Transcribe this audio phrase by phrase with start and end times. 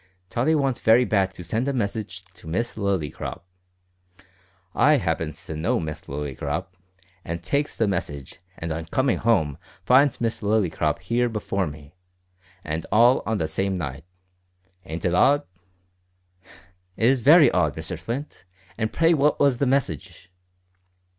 [0.31, 3.41] Tottie wants very bad to send a message to Miss Lillycrop.
[4.73, 6.69] I happens to know Miss Lillycrop,
[7.23, 11.93] an' takes the message, and on coming home finds Miss Lillycrop here before me
[12.63, 14.03] and all on the same night
[14.85, 15.43] ain't it odd?"
[16.97, 18.45] "It is very odd, Mr Flint;
[18.79, 20.31] and pray what was the message?"